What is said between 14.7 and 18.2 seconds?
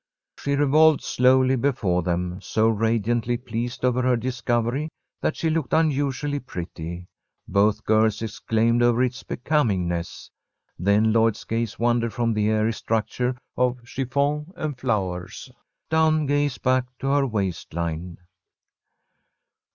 flowers down Gay's back to her waist line.